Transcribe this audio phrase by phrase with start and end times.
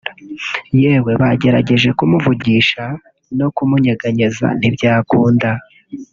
[0.81, 2.83] yewe banagerageje kumuvugisha
[3.37, 5.49] no kumunyeganyeza ntibyakunda